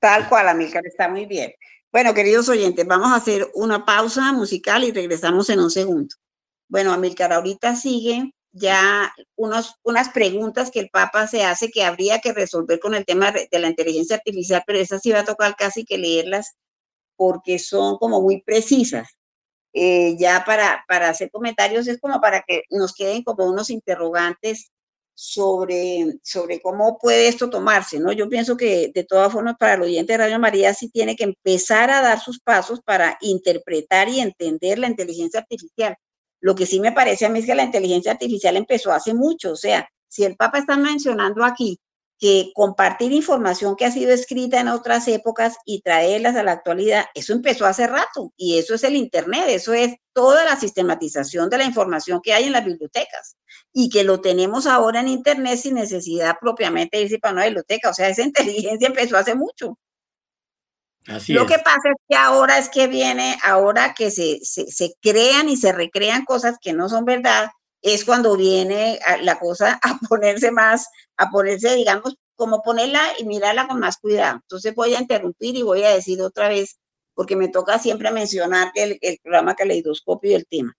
[0.00, 1.52] Tal cual, Amílcar, está muy bien.
[1.92, 6.16] Bueno, queridos oyentes, vamos a hacer una pausa musical y regresamos en un segundo.
[6.66, 12.20] Bueno, Amílcar, ahorita sigue ya unos, unas preguntas que el Papa se hace que habría
[12.20, 15.56] que resolver con el tema de la inteligencia artificial, pero esas sí va a tocar
[15.56, 16.56] casi que leerlas
[17.16, 19.17] porque son como muy precisas.
[19.74, 24.70] Eh, ya para, para hacer comentarios es como para que nos queden como unos interrogantes
[25.14, 28.12] sobre, sobre cómo puede esto tomarse, ¿no?
[28.12, 31.24] Yo pienso que de todas formas para el oyente de Radio María sí tiene que
[31.24, 35.96] empezar a dar sus pasos para interpretar y entender la inteligencia artificial.
[36.40, 39.52] Lo que sí me parece a mí es que la inteligencia artificial empezó hace mucho,
[39.52, 41.80] o sea, si el Papa está mencionando aquí
[42.18, 47.06] que compartir información que ha sido escrita en otras épocas y traerlas a la actualidad,
[47.14, 51.58] eso empezó hace rato y eso es el Internet, eso es toda la sistematización de
[51.58, 53.36] la información que hay en las bibliotecas
[53.72, 57.90] y que lo tenemos ahora en Internet sin necesidad propiamente de irse para una biblioteca,
[57.90, 59.78] o sea, esa inteligencia empezó hace mucho.
[61.28, 65.48] lo que pasa es que ahora es que viene, ahora que se, se, se crean
[65.48, 67.50] y se recrean cosas que no son verdad,
[67.82, 73.66] es cuando viene la cosa a ponerse más, a ponerse, digamos, como ponerla y mirarla
[73.66, 74.36] con más cuidado.
[74.42, 76.78] Entonces voy a interrumpir y voy a decir otra vez,
[77.14, 80.74] porque me toca siempre mencionar el, el programa Caleidoscopio y el tema.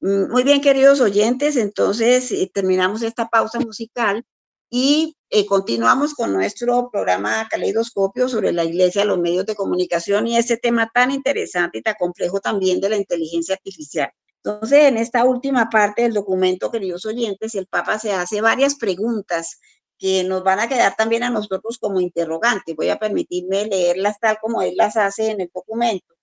[0.00, 4.24] Mm, muy bien, queridos oyentes, entonces eh, terminamos esta pausa musical
[4.70, 10.38] y eh, continuamos con nuestro programa Caleidoscopio sobre la iglesia, los medios de comunicación y
[10.38, 14.10] este tema tan interesante y tan complejo también de la inteligencia artificial.
[14.42, 19.60] Entonces, en esta última parte del documento, queridos oyentes, el Papa se hace varias preguntas
[19.98, 22.74] que nos van a quedar también a nosotros como interrogantes.
[22.74, 26.14] Voy a permitirme leerlas tal como él las hace en el documento,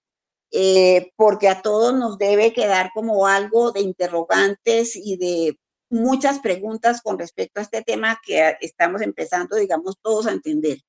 [0.51, 5.59] eh, porque a todos nos debe quedar como algo de interrogantes y de
[5.89, 10.80] muchas preguntas con respecto a este tema que estamos empezando, digamos, todos a entender.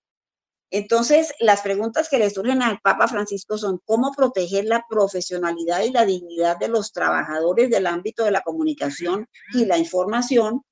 [0.70, 5.90] Entonces, las preguntas que le surgen al Papa Francisco son cómo proteger la profesionalidad y
[5.90, 10.62] la dignidad de los trabajadores del ámbito de la comunicación y la información,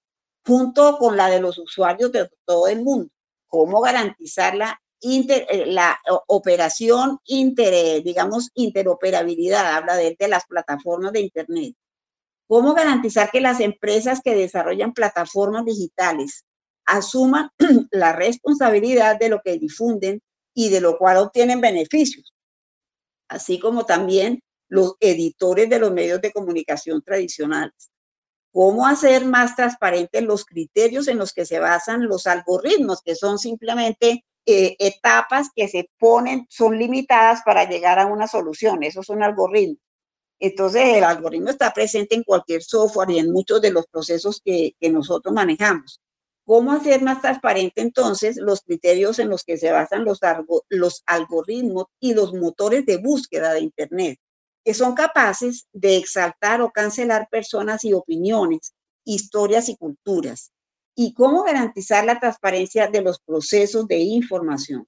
[0.44, 3.10] junto con la de los usuarios de todo el mundo.
[3.46, 5.76] Cómo garantizar la, eh,
[6.26, 11.74] operación, inter, digamos, interoperabilidad, habla de, de las plataformas de Internet.
[12.46, 16.44] Cómo garantizar que las empresas que desarrollan plataformas digitales
[16.86, 17.50] asuman
[17.90, 20.22] la responsabilidad de lo que difunden
[20.54, 22.32] y de lo cual obtienen beneficios,
[23.28, 27.90] así como también los editores de los medios de comunicación tradicionales.
[28.52, 33.38] Cómo hacer más transparentes los criterios en los que se basan los algoritmos, que son
[33.38, 38.82] simplemente eh, etapas que se ponen, son limitadas para llegar a una solución.
[38.82, 39.76] Eso es un algoritmo.
[40.38, 44.74] Entonces, el algoritmo está presente en cualquier software y en muchos de los procesos que,
[44.80, 46.00] que nosotros manejamos.
[46.46, 50.20] ¿Cómo hacer más transparente entonces los criterios en los que se basan los,
[50.68, 54.20] los algoritmos y los motores de búsqueda de Internet,
[54.64, 58.74] que son capaces de exaltar o cancelar personas y opiniones,
[59.04, 60.52] historias y culturas?
[60.94, 64.86] ¿Y cómo garantizar la transparencia de los procesos de información?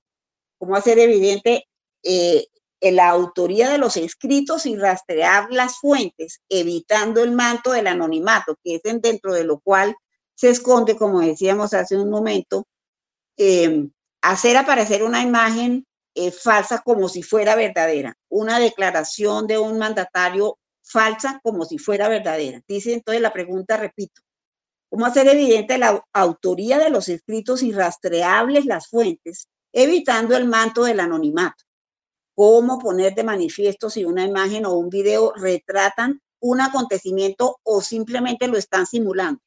[0.58, 1.64] ¿Cómo hacer evidente
[2.04, 2.46] eh,
[2.80, 8.76] la autoría de los escritos y rastrear las fuentes, evitando el manto del anonimato, que
[8.76, 9.96] es dentro de lo cual
[10.38, 12.64] se esconde, como decíamos hace un momento,
[13.36, 13.90] em,
[14.22, 15.84] hacer aparecer una imagen
[16.14, 22.08] eh, falsa como si fuera verdadera, una declaración de un mandatario falsa como si fuera
[22.08, 22.60] verdadera.
[22.68, 24.22] Dice entonces la pregunta, repito,
[24.88, 30.84] ¿cómo hacer evidente la autoría de los escritos y rastreables las fuentes, evitando el manto
[30.84, 31.64] del anonimato?
[32.36, 38.46] ¿Cómo poner de manifiesto si una imagen o un video retratan un acontecimiento o simplemente
[38.46, 39.40] lo están simulando?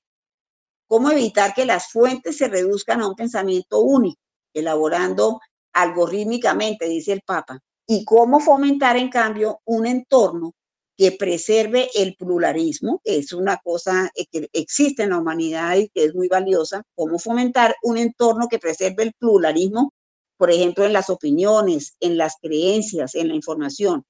[0.91, 4.19] ¿Cómo evitar que las fuentes se reduzcan a un pensamiento único,
[4.53, 5.39] elaborando
[5.71, 7.61] algorítmicamente, dice el Papa?
[7.87, 10.51] ¿Y cómo fomentar, en cambio, un entorno
[10.97, 16.03] que preserve el pluralismo, que es una cosa que existe en la humanidad y que
[16.03, 16.83] es muy valiosa?
[16.93, 19.93] ¿Cómo fomentar un entorno que preserve el pluralismo,
[20.35, 24.03] por ejemplo, en las opiniones, en las creencias, en la información?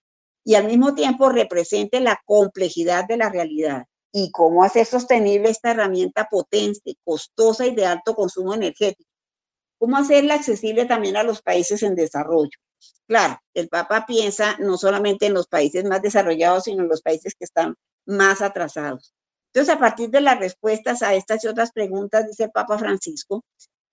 [0.43, 5.71] Y al mismo tiempo represente la complejidad de la realidad y cómo hacer sostenible esta
[5.71, 9.09] herramienta potente, costosa y de alto consumo energético.
[9.79, 12.57] Cómo hacerla accesible también a los países en desarrollo.
[13.07, 17.35] Claro, el Papa piensa no solamente en los países más desarrollados, sino en los países
[17.35, 19.13] que están más atrasados.
[19.53, 23.43] Entonces, a partir de las respuestas a estas y otras preguntas, dice el Papa Francisco,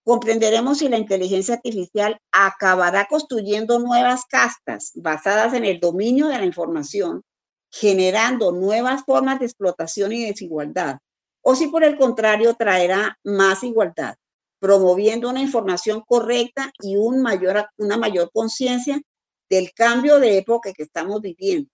[0.04, 6.44] comprenderemos si la inteligencia artificial acabará construyendo nuevas castas basadas en el dominio de la
[6.44, 7.22] información
[7.70, 10.98] generando nuevas formas de explotación y desigualdad,
[11.42, 14.16] o si por el contrario traerá más igualdad,
[14.58, 19.00] promoviendo una información correcta y una mayor conciencia
[19.48, 21.70] del cambio de época que estamos viviendo,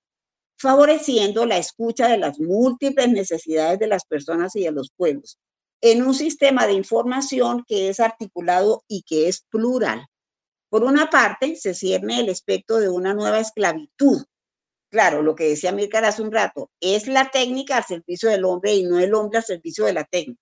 [0.59, 5.39] favoreciendo la escucha de las múltiples necesidades de las personas y de los pueblos,
[5.81, 10.07] en un sistema de información que es articulado y que es plural.
[10.71, 14.25] Por una parte, se cierne el aspecto de una nueva esclavitud
[14.95, 18.77] Claro, lo que decía Mirka hace un rato, es la técnica al servicio del hombre
[18.77, 20.41] y no el hombre al servicio de la técnica.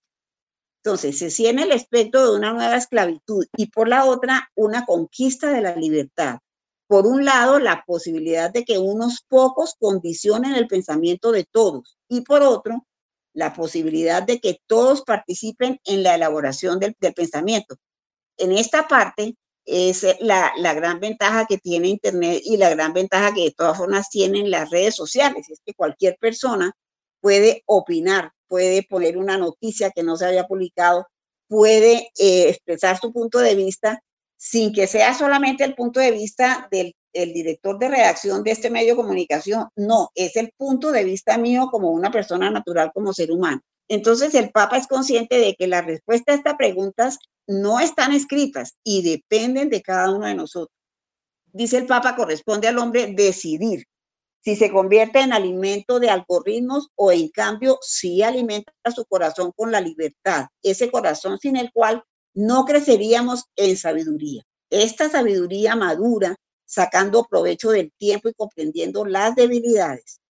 [0.85, 5.51] Entonces, se cierne el aspecto de una nueva esclavitud y por la otra, una conquista
[5.51, 6.41] de la libertad.
[6.87, 12.21] Por un lado, la posibilidad de que unos pocos condicionen el pensamiento de todos y
[12.21, 12.87] por otro,
[13.33, 17.77] la posibilidad de que todos participen en la elaboración del pensamiento.
[18.37, 19.35] En esta parte,
[19.65, 23.79] es la, la, gran ventaja que tiene Internet y la gran ventaja que de todas
[23.79, 26.73] formas tienen las redes sociales, es que cualquier persona
[27.21, 31.07] puede opinar, puede poner una noticia que no se había publicado,
[31.49, 34.03] puede eh, expresar su punto de vista
[34.37, 38.71] sin que sea solamente el punto de vista del el director de redacción de este
[38.71, 43.13] medio de comunicación, no, es el punto de vista mío como una persona natural, como
[43.13, 43.61] ser humano.
[43.89, 48.77] Entonces el Papa es consciente de que la respuesta a estas preguntas no están escritas
[48.85, 50.77] y dependen de cada uno de nosotros.
[51.53, 53.85] Dice el Papa, corresponde al hombre decidir
[54.41, 59.71] si se convierte en alimento de algoritmos o en cambio si alimenta su corazón con
[59.71, 62.03] la libertad, ese corazón sin el cual
[62.35, 64.43] no creceríamos en sabiduría.
[64.71, 66.35] Esta sabiduría madura,
[66.65, 70.22] sacando provecho del tiempo y comprendiendo las debilidades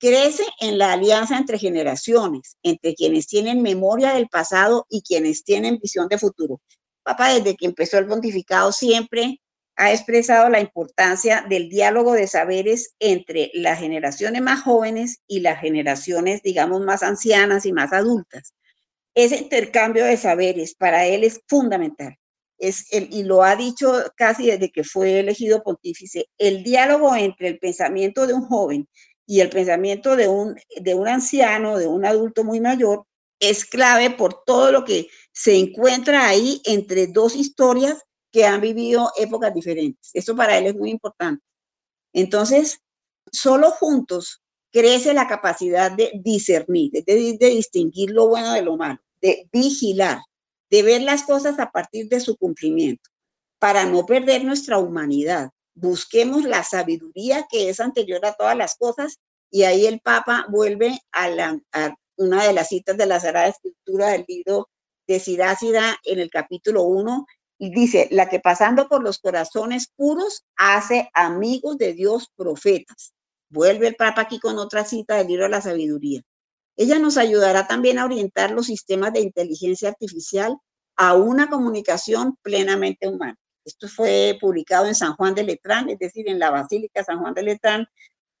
[0.00, 5.78] crece en la alianza entre generaciones, entre quienes tienen memoria del pasado y quienes tienen
[5.78, 6.60] visión de futuro.
[7.04, 9.40] Papá, desde que empezó el pontificado, siempre
[9.76, 15.60] ha expresado la importancia del diálogo de saberes entre las generaciones más jóvenes y las
[15.60, 18.54] generaciones, digamos, más ancianas y más adultas.
[19.14, 22.16] Ese intercambio de saberes para él es fundamental.
[22.58, 27.48] es el, y lo ha dicho casi desde que fue elegido pontífice, el diálogo entre
[27.48, 28.88] el pensamiento de un joven
[29.30, 33.06] y el pensamiento de un, de un anciano, de un adulto muy mayor,
[33.38, 38.02] es clave por todo lo que se encuentra ahí entre dos historias
[38.32, 40.10] que han vivido épocas diferentes.
[40.14, 41.44] Eso para él es muy importante.
[42.12, 42.80] Entonces,
[43.30, 48.98] solo juntos crece la capacidad de discernir, de, de, distinguir lo bueno de lo malo,
[49.22, 50.18] de vigilar,
[50.70, 53.08] de ver las cosas a partir de su cumplimiento,
[53.60, 55.50] para no perder nuestra humanidad.
[55.74, 59.18] Busquemos la sabiduría que es anterior a todas las cosas
[59.50, 61.58] y ahí el Papa vuelve a, la,
[62.16, 64.68] una de las citas de la Sagrada Escritura del libro
[65.06, 67.26] de Sirácida en el capítulo 1
[67.58, 73.12] y dice, la que pasando por los corazones puros hace amigos de Dios profetas.
[73.50, 76.22] Vuelve el Papa aquí con otra cita del libro de la sabiduría.
[76.76, 80.56] Ella nos ayudará también a orientar los sistemas de inteligencia artificial
[80.96, 83.36] a una comunicación plenamente humana.
[83.64, 87.34] Esto fue publicado en San Juan de Letrán, es decir, en la Basílica San Juan
[87.34, 87.86] de Letrán,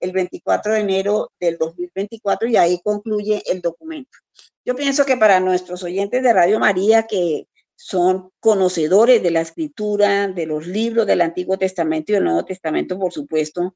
[0.00, 4.18] el 24 de enero del 2024 y ahí concluye el documento.
[4.64, 7.46] Yo pienso que para nuestros oyentes de Radio María que
[7.82, 12.98] son conocedores de la escritura, de los libros del Antiguo Testamento y del Nuevo Testamento,
[12.98, 13.74] por supuesto.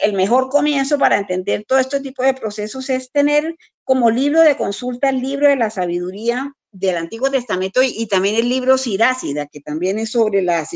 [0.00, 4.56] el mejor comienzo para entender todo este tipo de procesos es tener como libro de
[4.56, 9.60] consulta el libro de la sabiduría del Antiguo Testamento y, también el libro Sirácida, que
[9.60, 10.66] también es sobre la,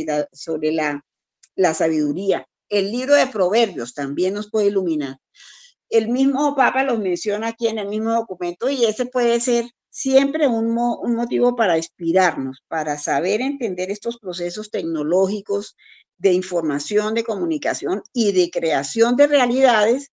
[1.75, 2.47] sabiduría.
[2.69, 5.19] El libro de Proverbios también nos puede iluminar.
[5.91, 10.47] El mismo Papa los menciona aquí en el mismo documento y ese puede ser siempre
[10.47, 15.77] un, motivo para inspirarnos, para saber entender estos procesos tecnológicos
[16.17, 20.13] de información, de comunicación y de creación de realidades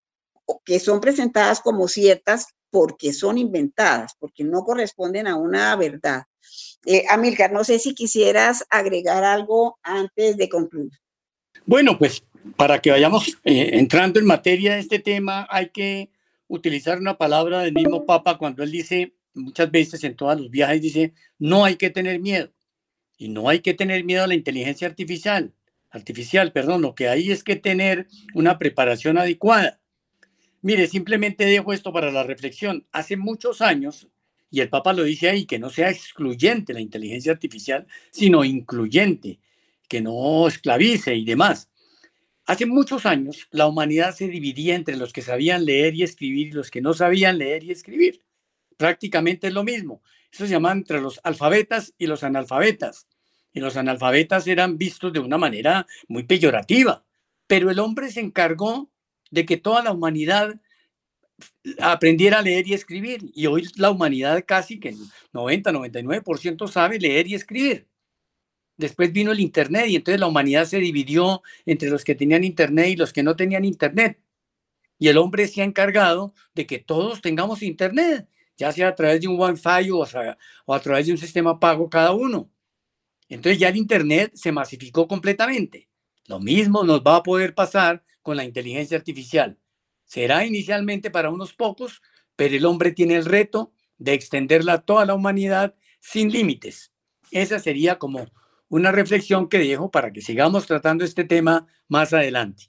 [0.65, 6.24] que son presentadas como ciertas porque son inventadas, porque no corresponden a una verdad.
[6.86, 10.91] Eh, Amilcar, no sé si quisieras agregar algo antes de concluir.
[11.65, 12.24] Bueno, pues
[12.55, 16.09] para que vayamos eh, entrando en materia de este tema, hay que
[16.47, 20.82] utilizar una palabra del mismo Papa cuando él dice muchas veces en todos los viajes
[20.82, 22.51] dice, no hay que tener miedo.
[23.18, 25.53] Y no hay que tener miedo a la inteligencia artificial,
[25.89, 29.80] artificial, perdón, lo que hay es que tener una preparación adecuada.
[30.62, 32.86] Mire, simplemente dejo esto para la reflexión.
[32.91, 34.08] Hace muchos años,
[34.49, 39.39] y el Papa lo dice ahí, que no sea excluyente la inteligencia artificial, sino incluyente,
[39.88, 41.70] que no esclavice y demás.
[42.45, 46.51] Hace muchos años la humanidad se dividía entre los que sabían leer y escribir y
[46.51, 48.22] los que no sabían leer y escribir
[48.78, 50.01] prácticamente es lo mismo.
[50.32, 53.08] Eso se llama entre los alfabetas y los analfabetas.
[53.53, 57.03] Y los analfabetas eran vistos de una manera muy peyorativa.
[57.47, 58.89] Pero el hombre se encargó
[59.32, 60.59] de que toda la humanidad
[61.80, 63.32] aprendiera a leer y escribir.
[63.34, 64.95] Y hoy la humanidad casi que
[65.34, 67.88] 90, 99% sabe leer y escribir.
[68.78, 72.89] Después vino el Internet y entonces la humanidad se dividió entre los que tenían Internet
[72.89, 74.19] y los que no tenían Internet.
[74.99, 79.21] Y el hombre se ha encargado de que todos tengamos Internet ya sea a través
[79.21, 80.05] de un Wi-Fi o,
[80.65, 82.49] o a través de un sistema pago cada uno.
[83.30, 85.88] Entonces ya el Internet se masificó completamente.
[86.25, 89.57] Lo mismo nos va a poder pasar con la inteligencia artificial.
[90.03, 92.01] Será inicialmente para unos pocos,
[92.36, 96.91] pero el hombre tiene el reto de extenderla a toda la humanidad sin límites.
[97.32, 98.28] Esa sería como
[98.67, 102.65] una reflexión que dejo para que sigamos tratando este tema más adelante.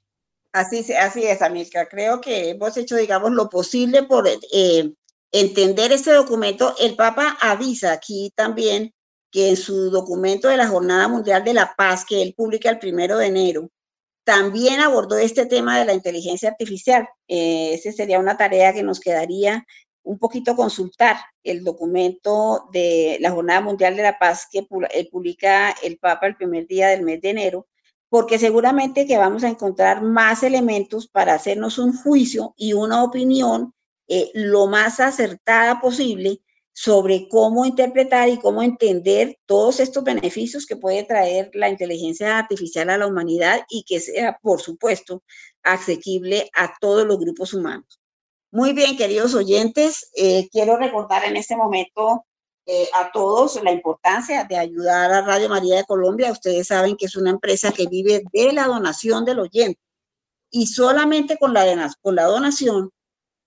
[0.52, 1.88] Así, así es, Amilcar.
[1.88, 4.92] Creo que hemos hecho, digamos, lo posible por eh,
[5.32, 8.94] entender este documento, el Papa avisa aquí también
[9.32, 12.78] que en su documento de la Jornada Mundial de la Paz, que él publica el
[12.78, 13.68] primero de enero,
[14.28, 17.08] también abordó este tema de la inteligencia artificial.
[17.28, 19.66] Eh, esa sería una tarea que nos quedaría
[20.02, 25.74] un poquito consultar el documento de la Jornada Mundial de la Paz que eh, publica
[25.82, 27.68] el Papa el primer día del mes de enero,
[28.10, 33.72] porque seguramente que vamos a encontrar más elementos para hacernos un juicio y una opinión
[34.08, 36.42] eh, lo más acertada posible
[36.80, 42.88] sobre cómo interpretar y cómo entender todos estos beneficios que puede traer la inteligencia artificial
[42.88, 45.24] a la humanidad y que sea, por supuesto,
[45.64, 48.00] asequible a todos los grupos humanos.
[48.52, 52.24] Muy bien, queridos oyentes, eh, quiero recordar en este momento
[52.64, 56.30] eh, a todos la importancia de ayudar a Radio María de Colombia.
[56.30, 59.80] Ustedes saben que es una empresa que vive de la donación del oyente
[60.48, 62.92] y solamente con la, con la donación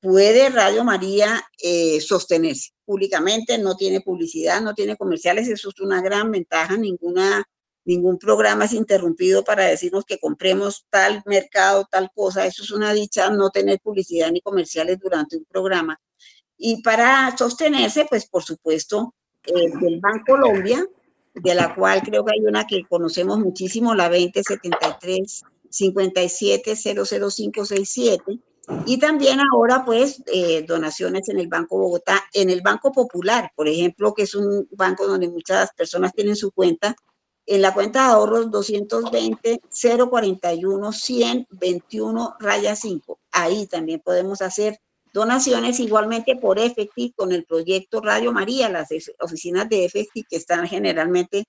[0.02, 6.02] puede Radio María eh, sostenerse públicamente, no tiene publicidad, no tiene comerciales, eso es una
[6.02, 7.46] gran ventaja, ninguna,
[7.86, 12.94] ningún programa es interrumpido para decirnos que compremos tal mercado, tal cosa, eso es una
[12.94, 16.00] dicha no tener publicidad ni comerciales durante un programa.
[16.58, 20.86] Y para sostenerse, pues por supuesto, eh, del Banco Colombia
[21.34, 26.76] de la cual creo que hay una que conocemos muchísimo, la 2073 57
[28.86, 33.68] y también ahora pues eh, donaciones en el Banco Bogotá, en el Banco Popular, por
[33.68, 36.96] ejemplo, que es un banco donde muchas personas tienen su cuenta,
[37.46, 39.62] en la cuenta de ahorros 220
[40.10, 43.20] 041 121 raya 5.
[43.32, 44.80] Ahí también podemos hacer
[45.14, 48.90] donaciones igualmente por EFECTI con el proyecto Radio María, las
[49.20, 51.46] oficinas de EFECTI que están generalmente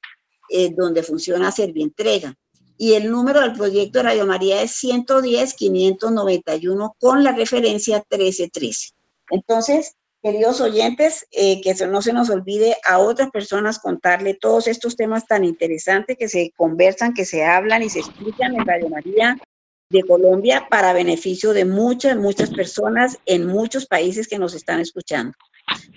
[0.48, 2.36] eh, donde funciona Servientrega
[2.82, 8.88] y el número del proyecto de Radio María es 110-591 con la referencia 1313.
[9.30, 14.96] Entonces, queridos oyentes, eh, que no se nos olvide a otras personas contarle todos estos
[14.96, 19.38] temas tan interesantes que se conversan, que se hablan y se explican en Radio María
[19.88, 25.34] de Colombia para beneficio de muchas, muchas personas en muchos países que nos están escuchando.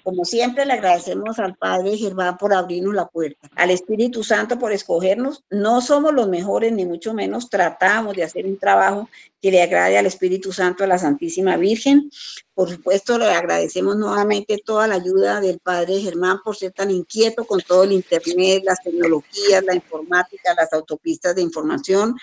[0.05, 4.71] Como siempre, le agradecemos al Padre Germán por abrirnos la puerta, al Espíritu Santo por
[4.71, 5.43] escogernos.
[5.49, 9.09] No somos los mejores, ni mucho menos tratamos de hacer un trabajo
[9.41, 12.11] que le agrade al Espíritu Santo, a la Santísima Virgen.
[12.53, 17.43] Por supuesto, le agradecemos nuevamente toda la ayuda del Padre Germán por ser tan inquieto
[17.43, 22.15] con todo el Internet, las tecnologías, la informática, las autopistas de información.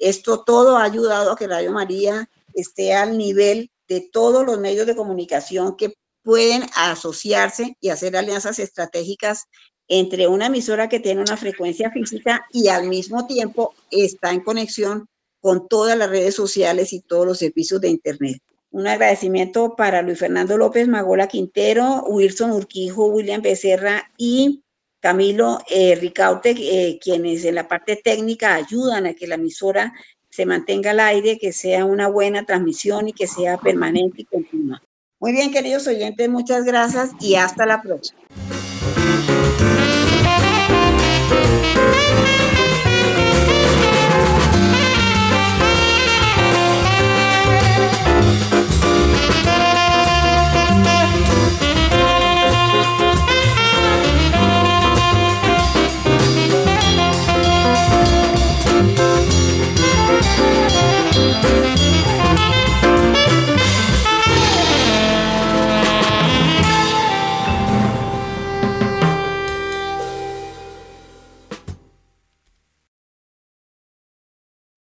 [0.00, 4.88] Esto todo ha ayudado a que Radio María esté al nivel de todos los medios
[4.88, 5.94] de comunicación que
[6.28, 9.46] pueden asociarse y hacer alianzas estratégicas
[9.88, 15.08] entre una emisora que tiene una frecuencia física y al mismo tiempo está en conexión
[15.40, 18.42] con todas las redes sociales y todos los servicios de Internet.
[18.70, 24.62] Un agradecimiento para Luis Fernando López, Magola Quintero, Wilson Urquijo, William Becerra y
[25.00, 29.94] Camilo eh, Ricaute, eh, quienes en la parte técnica ayudan a que la emisora
[30.28, 34.82] se mantenga al aire, que sea una buena transmisión y que sea permanente y continua.
[35.20, 38.20] Muy bien, queridos oyentes, muchas gracias y hasta la próxima.